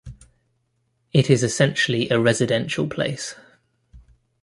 It 1.13 1.29
is 1.29 1.43
essentially 1.43 2.09
a 2.09 2.19
residential 2.19 2.87
place. 2.87 3.35